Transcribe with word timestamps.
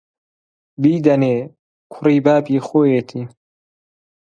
بیدەنێ، 0.81 1.37
کوڕی 1.93 2.17
بابی 2.25 2.63
خۆیەتی 2.67 3.23